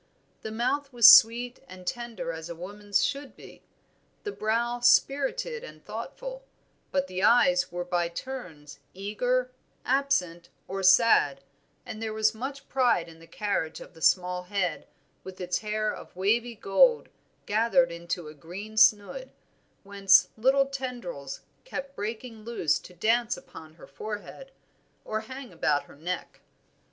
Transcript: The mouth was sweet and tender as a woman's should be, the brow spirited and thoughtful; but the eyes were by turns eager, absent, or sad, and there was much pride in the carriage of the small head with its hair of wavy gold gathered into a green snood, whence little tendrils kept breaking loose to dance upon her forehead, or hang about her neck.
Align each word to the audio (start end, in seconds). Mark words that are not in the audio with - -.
The 0.41 0.49
mouth 0.49 0.91
was 0.91 1.13
sweet 1.13 1.59
and 1.67 1.85
tender 1.85 2.31
as 2.31 2.49
a 2.49 2.55
woman's 2.55 3.05
should 3.05 3.35
be, 3.35 3.61
the 4.23 4.31
brow 4.31 4.79
spirited 4.79 5.63
and 5.63 5.85
thoughtful; 5.85 6.41
but 6.91 7.05
the 7.05 7.21
eyes 7.21 7.71
were 7.71 7.85
by 7.85 8.07
turns 8.09 8.79
eager, 8.95 9.51
absent, 9.85 10.49
or 10.67 10.81
sad, 10.81 11.43
and 11.85 12.01
there 12.01 12.13
was 12.15 12.33
much 12.33 12.67
pride 12.67 13.07
in 13.09 13.19
the 13.19 13.27
carriage 13.27 13.79
of 13.79 13.93
the 13.93 14.01
small 14.01 14.41
head 14.45 14.87
with 15.23 15.39
its 15.39 15.59
hair 15.59 15.93
of 15.93 16.15
wavy 16.15 16.55
gold 16.55 17.09
gathered 17.45 17.91
into 17.91 18.27
a 18.27 18.33
green 18.33 18.77
snood, 18.77 19.31
whence 19.83 20.29
little 20.35 20.65
tendrils 20.65 21.41
kept 21.63 21.95
breaking 21.95 22.43
loose 22.43 22.79
to 22.79 22.95
dance 22.95 23.37
upon 23.37 23.75
her 23.75 23.85
forehead, 23.85 24.51
or 25.05 25.19
hang 25.19 25.53
about 25.53 25.83
her 25.83 25.95
neck. 25.95 26.39